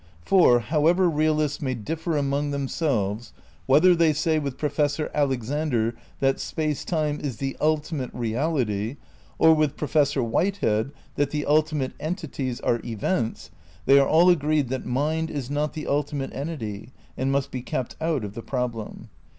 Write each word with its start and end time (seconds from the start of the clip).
For, 0.25 0.61
however 0.61 1.07
realists 1.07 1.61
may 1.61 1.75
differ 1.75 2.17
among 2.17 2.49
themselves, 2.49 3.33
whether 3.67 3.93
they 3.93 4.13
say 4.13 4.39
with 4.39 4.57
Pro 4.57 4.69
fessor 4.69 5.11
Alexander 5.13 5.93
that 6.19 6.39
Space 6.39 6.83
Time 6.83 7.19
is 7.19 7.37
the 7.37 7.55
ultimate 7.61 8.09
reality, 8.11 8.97
or 9.37 9.53
with 9.53 9.77
Professor 9.77 10.23
Whitehead 10.23 10.91
that 11.17 11.29
the 11.29 11.45
ultimate 11.45 11.93
entities 11.99 12.59
are 12.61 12.81
events, 12.83 13.51
they 13.85 13.99
are 13.99 14.07
all 14.09 14.31
agreed 14.31 14.69
that 14.69 14.87
mind 14.87 15.29
is 15.29 15.51
not 15.51 15.73
the 15.73 15.85
ultimate 15.85 16.33
entity 16.33 16.89
and 17.15 17.31
must 17.31 17.51
be 17.51 17.61
kept 17.61 17.95
out 18.01 18.23
of 18.23 18.33
the 18.33 18.41
problem. 18.41 19.09